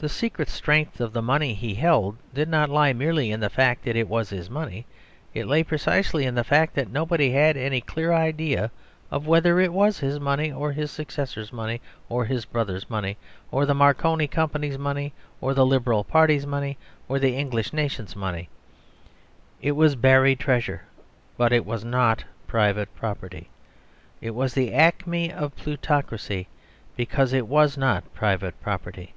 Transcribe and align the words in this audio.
The 0.00 0.08
secret 0.08 0.48
strength 0.48 1.00
of 1.00 1.12
the 1.12 1.22
money 1.22 1.54
he 1.54 1.74
held 1.74 2.18
did 2.32 2.48
not 2.48 2.70
lie 2.70 2.92
merely 2.92 3.32
in 3.32 3.40
the 3.40 3.50
fact 3.50 3.82
that 3.82 3.96
it 3.96 4.06
was 4.08 4.30
his 4.30 4.48
money. 4.48 4.86
It 5.34 5.48
lay 5.48 5.64
precisely 5.64 6.24
in 6.24 6.36
the 6.36 6.44
fact 6.44 6.74
that 6.76 6.88
nobody 6.88 7.32
had 7.32 7.56
any 7.56 7.80
clear 7.80 8.12
idea 8.12 8.70
of 9.10 9.26
whether 9.26 9.58
it 9.58 9.72
was 9.72 9.98
his 9.98 10.20
money, 10.20 10.52
or 10.52 10.70
his 10.70 10.92
successor's 10.92 11.52
money, 11.52 11.80
or 12.08 12.24
his 12.26 12.44
brother's 12.44 12.88
money, 12.88 13.16
or 13.50 13.66
the 13.66 13.74
Marconi 13.74 14.28
Company's 14.28 14.78
money, 14.78 15.12
or 15.40 15.52
the 15.52 15.66
Liberal 15.66 16.04
Party's 16.04 16.46
money, 16.46 16.78
or 17.08 17.18
the 17.18 17.34
English 17.36 17.72
Nation's 17.72 18.14
money. 18.14 18.48
It 19.60 19.72
was 19.72 19.96
buried 19.96 20.38
treasure; 20.38 20.82
but 21.36 21.52
it 21.52 21.66
was 21.66 21.84
not 21.84 22.22
private 22.46 22.94
property. 22.94 23.48
It 24.20 24.30
was 24.30 24.54
the 24.54 24.72
acme 24.72 25.32
of 25.32 25.56
plutocracy 25.56 26.46
because 26.94 27.32
it 27.32 27.48
was 27.48 27.76
not 27.76 28.14
private 28.14 28.62
property. 28.62 29.12